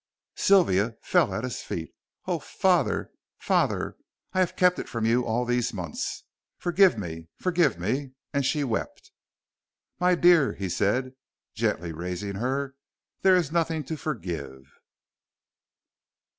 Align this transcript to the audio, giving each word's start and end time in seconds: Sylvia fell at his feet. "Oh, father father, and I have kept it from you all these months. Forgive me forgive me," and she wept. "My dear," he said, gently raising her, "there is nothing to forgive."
Sylvia 0.35 0.95
fell 1.03 1.31
at 1.31 1.43
his 1.43 1.61
feet. 1.61 1.93
"Oh, 2.25 2.39
father 2.39 3.11
father, 3.37 3.85
and 3.85 3.93
I 4.33 4.39
have 4.39 4.55
kept 4.55 4.79
it 4.79 4.89
from 4.89 5.05
you 5.05 5.23
all 5.27 5.45
these 5.45 5.75
months. 5.75 6.23
Forgive 6.57 6.97
me 6.97 7.27
forgive 7.37 7.77
me," 7.77 8.13
and 8.33 8.43
she 8.43 8.63
wept. 8.63 9.11
"My 9.99 10.15
dear," 10.15 10.53
he 10.55 10.69
said, 10.69 11.13
gently 11.53 11.91
raising 11.91 12.33
her, 12.37 12.73
"there 13.21 13.35
is 13.35 13.51
nothing 13.51 13.83
to 13.83 13.95
forgive." 13.95 14.65